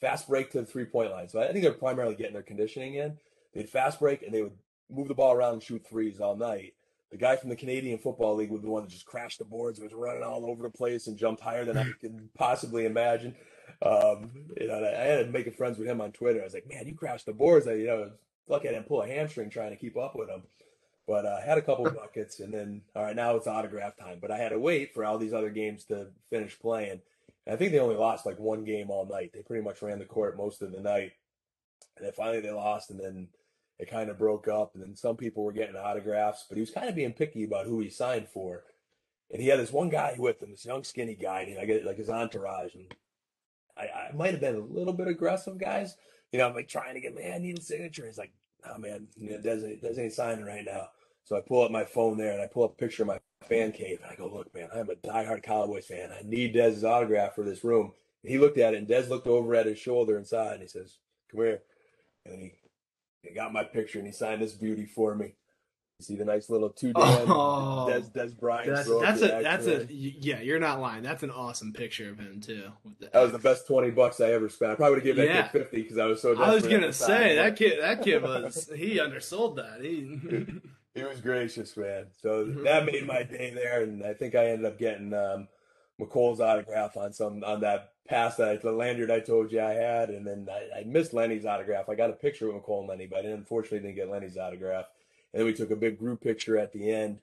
[0.00, 1.28] fast break to the three point line.
[1.28, 3.18] So I think they're primarily getting their conditioning in.
[3.52, 4.56] They'd fast break and they would
[4.90, 6.74] move the ball around and shoot threes all night
[7.10, 9.80] the guy from the Canadian Football League was the one that just crashed the boards,
[9.80, 13.36] was running all over the place and jumped higher than I could possibly imagine.
[13.82, 16.40] Um, you know, I ended to make friends with him on Twitter.
[16.40, 17.66] I was like, man, you crashed the boards.
[17.66, 18.10] I, you know,
[18.48, 20.42] lucky I didn't pull a hamstring trying to keep up with him.
[21.06, 24.18] But I uh, had a couple buckets, and then all right, now it's autograph time.
[24.20, 27.02] But I had to wait for all these other games to finish playing.
[27.46, 29.32] And I think they only lost like one game all night.
[29.34, 31.12] They pretty much ran the court most of the night,
[31.96, 33.28] and then finally they lost, and then
[33.78, 34.74] it kind of broke up.
[34.74, 37.66] And then some people were getting autographs, but he was kind of being picky about
[37.66, 38.64] who he signed for.
[39.32, 41.84] And he had this one guy with him, this young skinny guy, and I get
[41.84, 42.94] like his entourage, and
[43.76, 45.96] I, I might have been a little bit aggressive, guys.
[46.32, 48.06] You know, I'm like trying to get, man, I need a signature.
[48.06, 48.32] He's like,
[48.68, 50.88] oh man, it doesn't, doesn't ain't signing right now.
[51.24, 53.18] So I pull up my phone there and I pull up a picture of my
[53.48, 56.10] fan cave and I go, look, man, I'm a diehard Cowboys fan.
[56.12, 57.92] I need Dez's autograph for this room.
[58.22, 60.62] And he looked at it and Dez looked over at his shoulder and inside and
[60.62, 60.98] he says,
[61.30, 61.62] come here.
[62.26, 62.52] And he,
[63.24, 65.34] he got my picture and he signed this beauty for me.
[65.98, 68.66] You see the nice little two Dan oh, Des Dez Bryant.
[68.66, 70.40] That's, that's a that's a yeah.
[70.40, 71.04] You're not lying.
[71.04, 72.72] That's an awesome picture of him too.
[73.00, 74.72] that was the best twenty bucks I ever spent.
[74.72, 76.36] I probably would have given that kid fifty because I was so.
[76.36, 77.80] I was gonna say that kid.
[77.80, 79.80] That kid was he undersold that.
[79.82, 80.18] He
[80.94, 82.06] he was gracious, man.
[82.20, 82.64] So mm-hmm.
[82.64, 85.46] that made my day there, and I think I ended up getting um,
[86.00, 89.72] Mecole's autograph on some on that pass that I, the lanyard I told you I
[89.72, 91.88] had, and then I, I missed Lenny's autograph.
[91.88, 94.36] I got a picture with Mecole and Lenny, but I didn't, unfortunately didn't get Lenny's
[94.36, 94.86] autograph.
[95.32, 97.18] And then we took a big group picture at the end.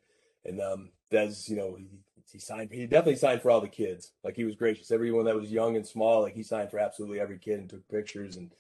[0.46, 1.88] And um, Dez, you know, he,
[2.32, 2.72] he signed.
[2.72, 4.12] He definitely signed for all the kids.
[4.24, 4.92] Like he was gracious.
[4.92, 7.88] Everyone that was young and small, like he signed for absolutely every kid and took
[7.90, 8.52] pictures and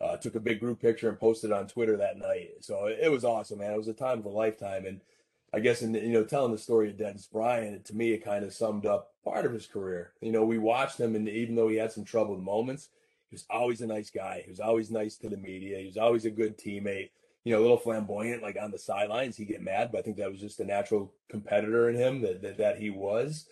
[0.00, 2.50] uh, took a big group picture and posted on Twitter that night.
[2.60, 3.72] So it was awesome, man.
[3.72, 4.86] It was a time of a lifetime.
[4.86, 5.00] And
[5.52, 8.44] I guess, in you know, telling the story of Dennis Bryant, to me, it kind
[8.44, 10.12] of summed up part of his career.
[10.20, 12.88] You know, we watched him, and even though he had some troubled moments,
[13.30, 14.42] he was always a nice guy.
[14.44, 15.78] He was always nice to the media.
[15.78, 17.10] He was always a good teammate
[17.48, 20.18] you know, a little flamboyant, like on the sidelines, he get mad, but I think
[20.18, 23.46] that was just a natural competitor in him that that, that he was,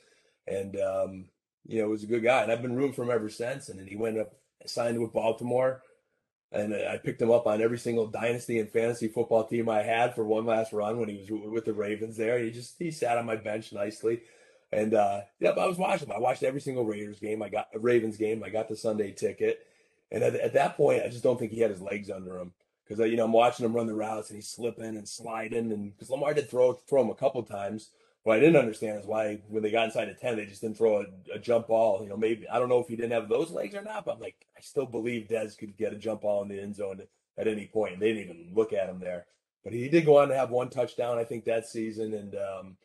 [0.46, 1.24] and um,
[1.66, 3.70] you know, was a good guy, and I've been rooting for him ever since.
[3.70, 4.34] And then he went up,
[4.66, 5.82] signed with Baltimore,
[6.56, 10.14] and I picked him up on every single dynasty and fantasy football team I had
[10.14, 12.16] for one last run when he was with the Ravens.
[12.16, 14.22] There, he just he sat on my bench nicely.
[14.72, 16.10] And uh, yep, I was watching.
[16.10, 17.42] I watched every single Raiders game.
[17.42, 18.42] I got a Ravens game.
[18.42, 19.60] I got the Sunday ticket,
[20.10, 22.52] and at, at that point, I just don't think he had his legs under him
[22.84, 25.72] because uh, you know I'm watching him run the routes and he's slipping and sliding,
[25.72, 27.90] and because Lamar did throw throw him a couple times.
[28.26, 30.76] What I didn't understand is why when they got inside the ten, they just didn't
[30.76, 32.02] throw a, a, jump ball.
[32.02, 34.16] You know, maybe I don't know if he didn't have those legs or not, but
[34.16, 37.02] I'm like, I still believe Dez could get a jump ball in the end zone
[37.38, 38.00] at any point.
[38.00, 39.26] They didn't even look at him there,
[39.62, 42.76] but he did go on to have one touchdown, I think, that season, and um,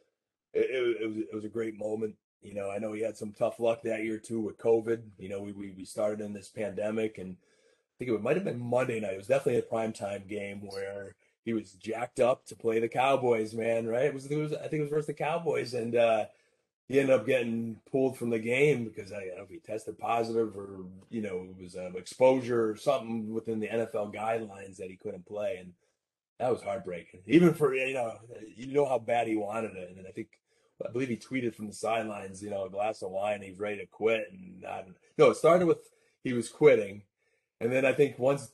[0.53, 2.13] it, it, it, was it was a great moment.
[2.43, 5.01] You know, I know he had some tough luck that year too with COVID.
[5.17, 8.45] You know, we we, we started in this pandemic and I think it might have
[8.45, 9.13] been Monday night.
[9.13, 12.87] It was definitely a prime time game where he was jacked up to play the
[12.87, 13.87] Cowboys, man.
[13.87, 14.05] Right?
[14.05, 16.25] It was, it was I think it was versus the Cowboys, and uh,
[16.87, 19.97] he ended up getting pulled from the game because I, don't know if he tested
[19.97, 24.89] positive or you know it was um, exposure or something within the NFL guidelines that
[24.89, 25.73] he couldn't play, and
[26.39, 27.21] that was heartbreaking.
[27.27, 28.17] Even for you know
[28.55, 30.27] you know how bad he wanted it, and I think.
[30.83, 33.43] I believe he tweeted from the sidelines, you know, a glass of wine.
[33.43, 35.77] He's ready to quit, and I, don't, no, it started with
[36.23, 37.03] he was quitting,
[37.59, 38.49] and then I think once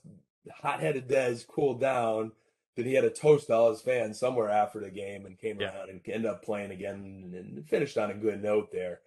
[0.61, 2.33] hot-headed Dez cooled down,
[2.77, 5.59] then he had a toast to all his fans somewhere after the game and came
[5.59, 5.75] yeah.
[5.75, 8.99] around and ended up playing again and finished on a good note there.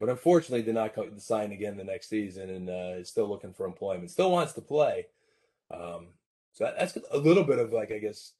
[0.00, 3.64] But unfortunately, did not sign again the next season and uh, is still looking for
[3.64, 4.10] employment.
[4.10, 5.06] Still wants to play.
[5.70, 6.08] Um,
[6.52, 8.32] so that, that's a little bit of like I guess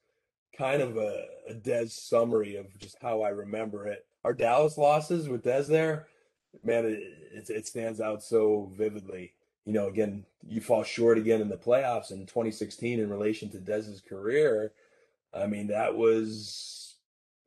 [0.59, 4.05] kind of a, a Dez summary of just how I remember it.
[4.25, 6.09] Our Dallas losses with Dez there,
[6.65, 7.01] man, it,
[7.33, 9.33] it, it stands out so vividly
[9.67, 13.59] you know, again, you fall short again in the playoffs in 2016 in relation to
[13.59, 14.73] Dez's career.
[15.35, 16.95] I mean, that was,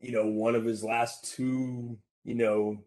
[0.01, 2.77] you know, one of his last two, you know,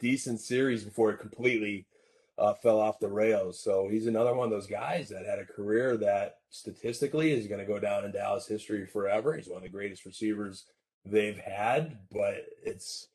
[0.00, 1.86] decent series before it completely
[2.38, 3.62] uh, fell off the rails.
[3.62, 7.60] So he's another one of those guys that had a career that statistically is going
[7.60, 9.36] to go down in Dallas history forever.
[9.36, 10.64] He's one of the greatest receivers
[11.04, 13.08] they've had, but it's,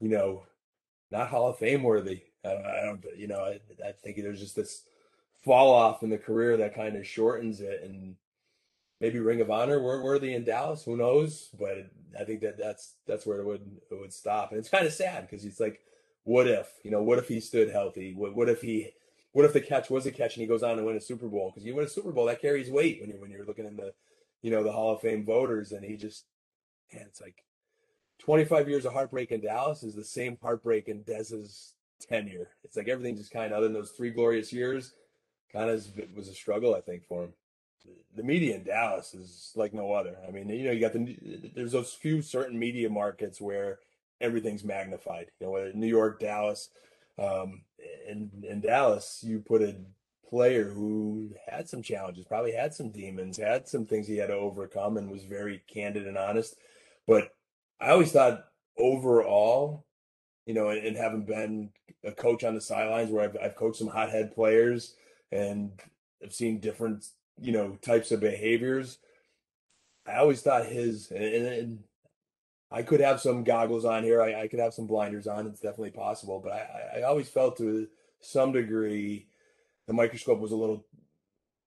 [0.00, 0.42] you know,
[1.12, 2.22] not Hall of Fame worthy.
[2.44, 4.84] I don't, I don't you know, I, I think there's just this
[5.44, 8.16] fall off in the career that kind of shortens it and
[9.00, 10.84] maybe Ring of Honor worthy in Dallas.
[10.84, 11.50] Who knows?
[11.58, 14.50] But I think that that's that's where it would it would stop.
[14.50, 15.80] And it's kind of sad because it's like,
[16.24, 17.02] what if you know?
[17.02, 18.14] What if he stood healthy?
[18.14, 18.90] What what if he?
[19.32, 21.28] What if the catch was a catch and he goes on to win a Super
[21.28, 21.50] Bowl?
[21.50, 23.76] Because you win a Super Bowl that carries weight when you're when you're looking in
[23.76, 23.94] the,
[24.42, 25.70] you know, the Hall of Fame voters.
[25.70, 26.24] And he just,
[26.92, 27.44] man, it's like,
[28.18, 32.48] 25 years of heartbreak in Dallas is the same heartbreak in Dez's tenure.
[32.64, 34.92] It's like everything just kind of, other than those three glorious years,
[35.52, 35.84] kind of
[36.16, 37.32] was a struggle, I think, for him.
[38.14, 40.16] The media in Dallas is like no other.
[40.26, 43.78] I mean, you know, you got the there's those few certain media markets where
[44.20, 45.30] everything's magnified.
[45.40, 46.68] You know, whether New York, Dallas,
[47.18, 47.62] um,
[48.06, 49.76] in in Dallas, you put a
[50.28, 54.34] player who had some challenges, probably had some demons, had some things he had to
[54.34, 56.56] overcome, and was very candid and honest.
[57.06, 57.34] But
[57.80, 58.44] I always thought
[58.78, 59.86] overall,
[60.46, 61.70] you know, and, and having been
[62.04, 64.94] a coach on the sidelines where I've, I've coached some hothead players
[65.30, 65.72] and
[66.22, 67.06] I've seen different,
[67.40, 68.98] you know, types of behaviors.
[70.06, 71.78] I always thought his, and, and
[72.70, 74.22] I could have some goggles on here.
[74.22, 75.46] I, I, could have some blinders on.
[75.46, 76.40] It's definitely possible.
[76.42, 77.88] But I, I always felt to
[78.20, 79.26] some degree
[79.86, 80.86] the microscope was a little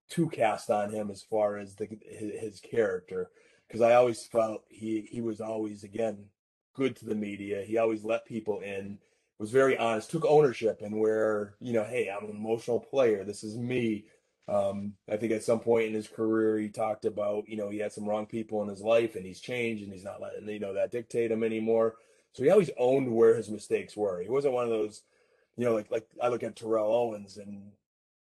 [0.09, 3.29] too cast on him as far as the, his, his character.
[3.67, 6.25] Because I always felt he, he was always, again,
[6.73, 7.63] good to the media.
[7.63, 8.97] He always let people in,
[9.39, 13.23] was very honest, took ownership and where, you know, hey, I'm an emotional player.
[13.23, 14.05] This is me.
[14.47, 17.79] Um, I think at some point in his career, he talked about, you know, he
[17.79, 20.59] had some wrong people in his life and he's changed and he's not letting, you
[20.59, 21.95] know, that dictate him anymore.
[22.33, 24.21] So he always owned where his mistakes were.
[24.21, 25.03] He wasn't one of those,
[25.55, 27.71] you know, like, like I look at Terrell Owens and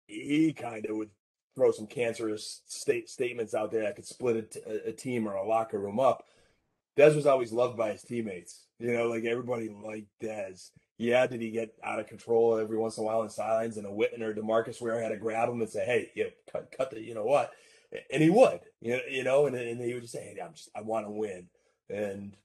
[0.05, 1.09] he kind of would
[1.55, 5.47] throw some cancerous state statements out there that could split a, a team or a
[5.47, 6.25] locker room up.
[6.97, 8.65] Dez was always loved by his teammates.
[8.79, 10.71] You know, like everybody liked Dez.
[10.97, 13.77] Yeah, did he get out of control every once in a while in sidelines?
[13.77, 16.73] And a Witten or Demarcus Ware had to grab him and say, "Hey, yeah, cut,
[16.75, 17.51] cut the, you know what?"
[18.11, 20.53] And he would, you know, you know, and, and he would just say, "Hey, I'm
[20.53, 21.47] just, I want to win."
[21.89, 22.35] And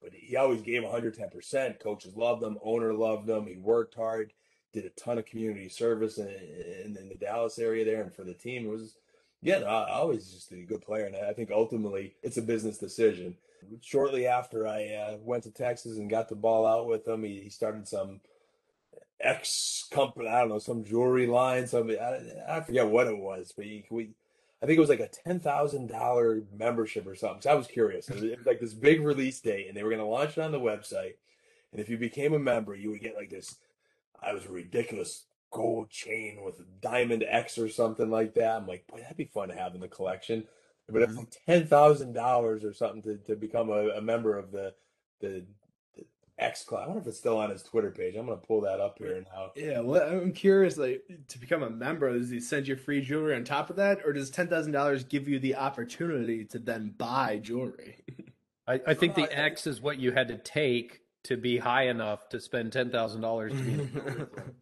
[0.00, 1.80] but he always gave 110 percent.
[1.80, 3.46] Coaches loved him, owner loved him.
[3.46, 4.32] He worked hard,
[4.72, 8.24] did a ton of community service in, in, in the Dallas area there, and for
[8.24, 8.96] the team, it was
[9.42, 11.06] yeah, no, always just a good player.
[11.06, 13.36] And I think ultimately it's a business decision
[13.82, 17.40] shortly after I uh, went to Texas and got the ball out with him, he,
[17.40, 18.20] he started some
[19.20, 23.52] X company, I don't know, some jewelry line, some I, I forget what it was,
[23.54, 24.10] but he, we,
[24.62, 27.42] I think it was like a ten thousand dollar membership or something.
[27.42, 28.08] So I was curious.
[28.08, 30.36] It was, it was like this big release date, and they were going to launch
[30.36, 31.14] it on the website.
[31.72, 33.56] And if you became a member, you would get like this.
[34.22, 38.56] I was a ridiculous gold chain with a diamond X or something like that.
[38.56, 40.44] I'm like, boy, that'd be fun to have in the collection.
[40.92, 41.20] But it's mm-hmm.
[41.20, 44.74] like ten thousand dollars or something to, to become a, a member of the
[45.20, 45.44] the,
[45.96, 46.04] the
[46.38, 46.82] X Club.
[46.84, 48.16] I wonder if it's still on his Twitter page.
[48.16, 49.50] I'm gonna pull that up here now.
[49.54, 50.76] Yeah, well, I'm curious.
[50.76, 54.00] Like to become a member, does he send you free jewelry on top of that,
[54.04, 57.96] or does ten thousand dollars give you the opportunity to then buy jewelry?
[58.66, 62.28] I, I think the X is what you had to take to be high enough
[62.30, 63.88] to spend ten thousand dollars to be.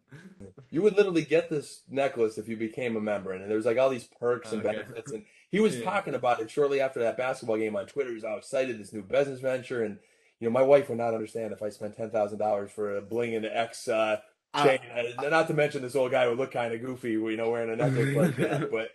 [0.69, 3.89] you would literally get this necklace if you became a member, and there's like all
[3.89, 4.77] these perks and okay.
[4.77, 5.83] benefits and he was yeah.
[5.83, 8.09] talking about it shortly after that basketball game on Twitter.
[8.11, 9.97] He's was all excited this new business venture, and
[10.39, 13.01] you know, my wife would not understand if I spent ten thousand dollars for a
[13.01, 14.17] bling and X uh,
[14.63, 14.79] chain.
[15.17, 17.71] Uh, not to mention this old guy would look kind of goofy, you know, wearing
[17.71, 18.71] a necklace like that.
[18.71, 18.91] But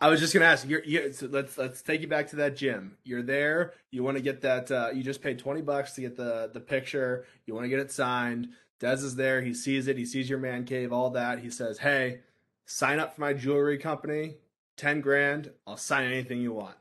[0.00, 0.68] I was just gonna ask.
[0.68, 2.96] You're, you're so let's let's take you back to that gym.
[3.04, 3.74] You're there.
[3.90, 4.70] You want to get that.
[4.70, 7.26] Uh, you just paid twenty bucks to get the the picture.
[7.46, 8.48] You want to get it signed.
[8.80, 9.42] Dez is there.
[9.42, 9.96] He sees it.
[9.96, 10.92] He sees your man cave.
[10.92, 11.40] All that.
[11.40, 12.20] He says, "Hey,
[12.66, 14.36] sign up for my jewelry company.
[14.78, 16.76] 10 grand, I'll sign anything you want.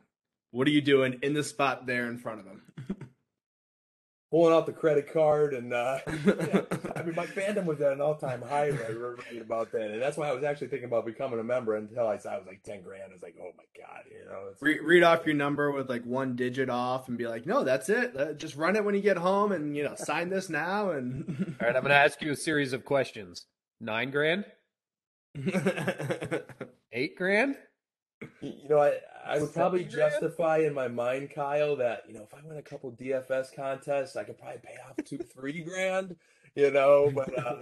[0.51, 2.61] What are you doing in the spot there in front of him?
[4.31, 6.61] Pulling out the credit card and uh, yeah.
[6.95, 10.17] I mean my fandom was at an all time high right about that, and that's
[10.17, 12.61] why I was actually thinking about becoming a member until I saw it was like
[12.61, 13.03] ten grand.
[13.09, 14.49] I was like, oh my god, you know.
[14.59, 17.87] Re- read off your number with like one digit off and be like, no, that's
[17.87, 18.17] it.
[18.17, 20.91] Uh, just run it when you get home, and you know, sign this now.
[20.91, 23.45] And all right, I'm going to ask you a series of questions.
[23.79, 24.43] Nine grand.
[26.91, 27.55] Eight grand.
[28.41, 28.93] You know, I,
[29.25, 32.61] I would probably justify in my mind, Kyle, that you know if I win a
[32.61, 36.15] couple DFS contests, I could probably pay off two, three grand.
[36.55, 37.59] You know, but uh,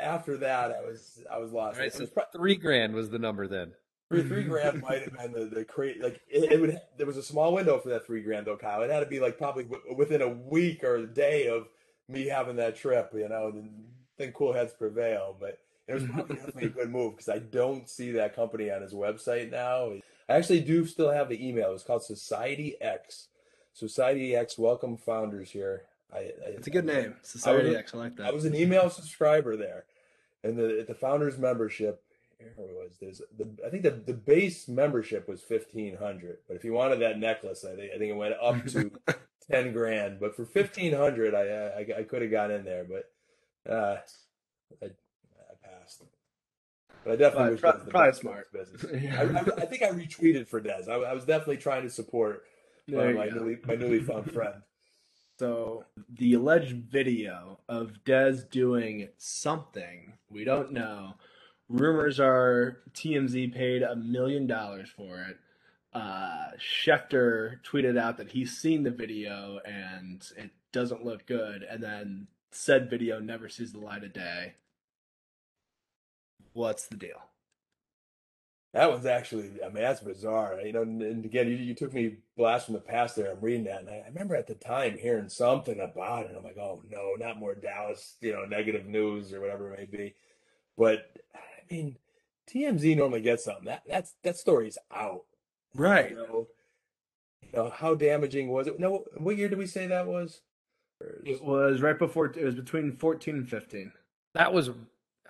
[0.00, 1.78] after that, I was I was lost.
[1.78, 3.72] Right, so pro- three grand was the number then.
[4.08, 6.00] Three, three grand might have been the, the crazy.
[6.00, 6.80] Like it, it, would.
[6.96, 8.82] There was a small window for that three grand though, Kyle.
[8.82, 11.68] It had to be like probably w- within a week or a day of
[12.08, 13.10] me having that trip.
[13.14, 13.84] You know, and
[14.16, 15.36] then cool heads prevail.
[15.38, 15.58] But
[15.90, 18.94] it was probably definitely a good move because I don't see that company on his
[18.94, 19.92] website now.
[20.28, 21.72] I actually do still have the email.
[21.72, 23.26] It's called Society X.
[23.72, 25.82] Society X, welcome founders here.
[26.12, 27.94] I, I, it's a good name, Society I X.
[27.94, 28.26] I like that.
[28.26, 29.84] I was an email subscriber there,
[30.44, 32.02] and the the founders membership.
[32.38, 32.92] It was.
[33.00, 37.00] There's the I think the, the base membership was fifteen hundred, but if you wanted
[37.00, 38.90] that necklace, I think I think it went up to
[39.50, 40.20] ten grand.
[40.20, 43.98] But for fifteen hundred, I, I I could have got in there, but uh,
[44.82, 44.90] I,
[47.04, 48.84] but I definitely probably, wish probably, smart business.
[49.18, 50.88] I, I, I, think I retweeted for Dez.
[50.88, 52.42] I, I was definitely trying to support
[52.90, 54.62] uh, my newly my newly found friend.
[55.38, 61.14] So the alleged video of Dez doing something we don't know.
[61.68, 65.38] Rumors are TMZ paid a million dollars for it.
[65.92, 71.82] Uh, Schefter tweeted out that he's seen the video and it doesn't look good, and
[71.82, 74.54] then said video never sees the light of day.
[76.52, 77.22] What's the deal?
[78.72, 80.60] That one's actually, I mean, that's bizarre.
[80.60, 83.32] You know, and, and again, you, you took me blast from the past there.
[83.32, 86.36] I'm reading that, and I, I remember at the time hearing something about it.
[86.36, 89.98] I'm like, oh no, not more Dallas, you know, negative news or whatever it may
[89.98, 90.14] be.
[90.78, 91.96] But I mean,
[92.48, 93.64] TMZ normally gets something.
[93.64, 95.24] That that's that story's out.
[95.74, 96.10] Right.
[96.10, 96.48] You know,
[97.42, 98.78] you know how damaging was it?
[98.78, 100.42] No, what year did we say that was?
[101.24, 102.26] It was right before.
[102.26, 103.92] It was between fourteen and fifteen.
[104.34, 104.70] That was,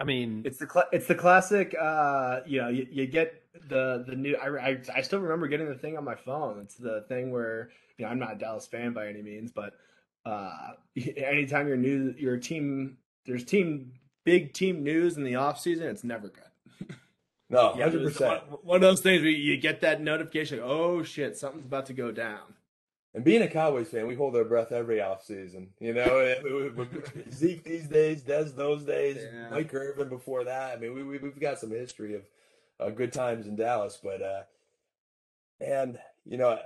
[0.00, 1.74] I mean, It's the cla it's the classic.
[1.78, 4.34] Uh, you know, you, you get the the new.
[4.36, 6.60] I, I I still remember getting the thing on my phone.
[6.60, 9.74] It's the thing where you know I'm not a Dallas fan by any means, but
[10.24, 10.72] uh,
[11.16, 12.96] anytime your new your team
[13.26, 13.92] there's team
[14.24, 16.96] big team news in the off season, it's never good.
[17.50, 18.48] No, hundred it percent.
[18.48, 20.60] One, one of those things where you get that notification.
[20.62, 22.54] Oh shit, something's about to go down.
[23.12, 25.68] And being a Cowboys fan, we hold our breath every offseason.
[25.80, 26.34] You know,
[27.32, 29.50] Zeke these days, Dez those days, Yeah.
[29.50, 30.76] Mike Irvin before that.
[30.76, 32.22] I mean, we, we we've got some history of
[32.78, 34.42] uh, good times in Dallas, but uh,
[35.60, 36.58] and you know,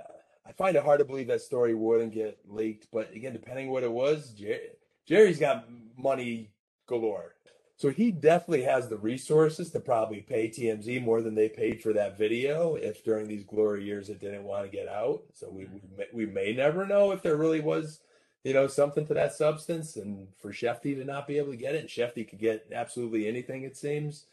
[0.45, 2.87] I find it hard to believe that story wouldn't get leaked.
[2.91, 4.59] But again, depending what it was, Jer-
[5.07, 5.65] Jerry's got
[5.97, 6.51] money
[6.87, 7.34] galore.
[7.77, 11.91] So he definitely has the resources to probably pay TMZ more than they paid for
[11.93, 15.23] that video if during these glory years it didn't want to get out.
[15.33, 17.99] So we we may, we may never know if there really was,
[18.45, 19.97] you know, something to that substance.
[19.97, 23.27] And for Shefty to not be able to get it, and Shefty could get absolutely
[23.27, 24.25] anything it seems.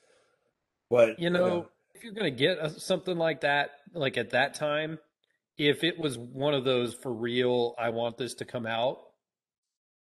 [0.88, 4.54] But you know, if you're going to get a, something like that, like at that
[4.54, 5.00] time,
[5.58, 8.98] if it was one of those for real, I want this to come out,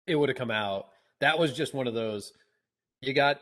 [0.07, 0.87] it would have come out.
[1.21, 2.33] That was just one of those.
[3.07, 3.39] You got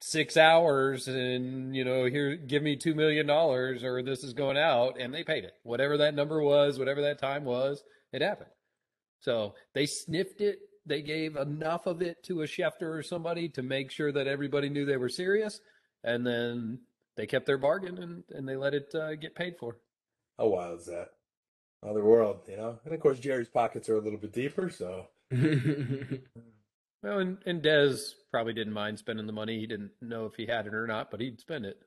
[0.00, 4.56] six hours, and you know, here, give me two million dollars, or this is going
[4.56, 5.52] out, and they paid it.
[5.64, 8.50] Whatever that number was, whatever that time was, it happened.
[9.20, 10.60] So they sniffed it.
[10.86, 14.70] They gave enough of it to a Schefter or somebody to make sure that everybody
[14.70, 15.60] knew they were serious,
[16.02, 16.80] and then
[17.16, 19.76] they kept their bargain and, and they let it uh, get paid for.
[20.38, 21.08] how wild is that?
[21.86, 22.78] Other world, you know.
[22.86, 25.08] And of course, Jerry's pockets are a little bit deeper, so
[27.02, 29.58] Well, and, and Dez probably didn't mind spending the money.
[29.58, 31.78] He didn't know if he had it or not, but he'd spend it.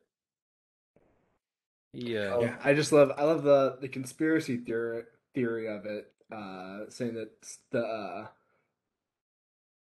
[1.94, 5.04] He, uh, Yeah, I just love I love the the conspiracy theory
[5.34, 7.30] theory of it, uh, saying that
[7.72, 8.28] the uh,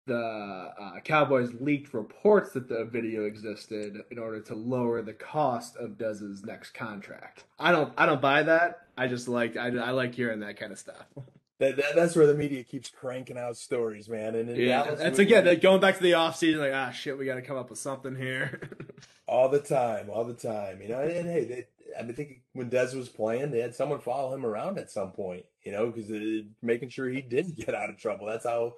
[0.07, 5.75] the uh, Cowboys leaked reports that the video existed in order to lower the cost
[5.77, 7.43] of Dez's next contract.
[7.59, 8.87] I don't I don't buy that.
[8.97, 11.05] I just like I, I like hearing that kind of stuff.
[11.59, 14.35] that, that that's where the media keeps cranking out stories, man.
[14.35, 16.61] And yeah, Dallas, that's we- again that going back to the off season.
[16.61, 18.61] Like ah shit, we got to come up with something here.
[19.27, 20.81] all the time, all the time.
[20.81, 21.65] You know, and, and hey, they,
[21.97, 24.91] I mean, I think when Dez was playing, they had someone follow him around at
[24.91, 25.45] some point.
[25.63, 26.11] You know, because
[26.61, 28.27] making sure he didn't get out of trouble.
[28.27, 28.75] That's how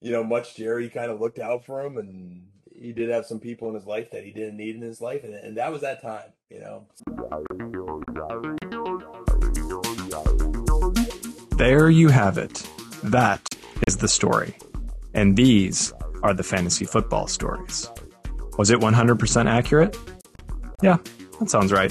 [0.00, 3.40] you know much Jerry kind of looked out for him, and he did have some
[3.40, 5.82] people in his life that he didn't need in his life, and, and that was
[5.82, 6.32] that time.
[6.48, 6.86] You know.
[11.56, 12.68] There you have it.
[13.02, 13.40] That
[13.86, 14.58] is the story.
[15.14, 15.90] And these
[16.22, 17.90] are the fantasy football stories.
[18.58, 19.96] Was it 100% accurate?
[20.82, 20.98] Yeah,
[21.40, 21.90] that sounds right.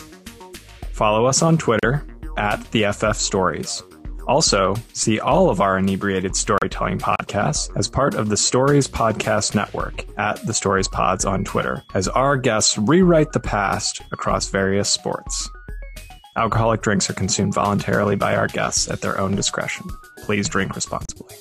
[0.91, 2.05] Follow us on Twitter
[2.37, 3.81] at the FF Stories.
[4.27, 10.05] Also, see all of our inebriated storytelling podcasts as part of the Stories Podcast Network
[10.19, 15.49] at the Stories Pods on Twitter, as our guests rewrite the past across various sports.
[16.37, 19.87] Alcoholic drinks are consumed voluntarily by our guests at their own discretion.
[20.17, 21.33] Please drink responsibly.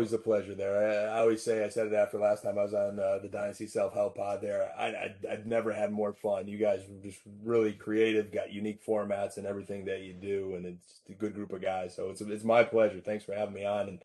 [0.00, 1.10] Always a pleasure there.
[1.10, 3.28] I, I always say, I said it after last time I was on uh, the
[3.28, 4.70] Dynasty Self Help Pod there.
[4.78, 6.48] I, I, I've never had more fun.
[6.48, 10.64] You guys are just really creative, got unique formats and everything that you do, and
[10.64, 11.94] it's a good group of guys.
[11.94, 13.02] So it's, it's my pleasure.
[13.04, 13.88] Thanks for having me on.
[13.88, 13.98] And